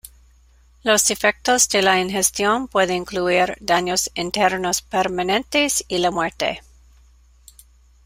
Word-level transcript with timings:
Los 0.81 1.11
efectos 1.11 1.69
de 1.69 1.83
la 1.83 1.99
ingestión 2.01 2.67
pueden 2.67 3.03
incluir 3.03 3.55
daños 3.61 4.09
internos 4.15 4.81
permanentes 4.81 5.85
y 5.87 5.99
la 5.99 6.09
muerte. 6.09 6.63